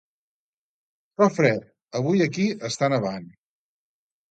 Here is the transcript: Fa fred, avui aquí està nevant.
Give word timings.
Fa 1.19 1.27
fred, 1.35 1.67
avui 2.01 2.25
aquí 2.27 2.49
està 2.73 2.93
nevant. 2.97 3.31